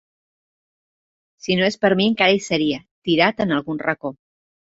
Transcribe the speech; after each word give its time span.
Si 1.47 1.57
no 1.59 1.67
és 1.67 1.77
per 1.85 1.91
mi 2.01 2.07
encara 2.13 2.37
hi 2.37 2.41
seria, 2.45 2.81
tirat 3.09 3.43
en 3.47 3.57
algun 3.59 3.83
racó. 3.87 4.13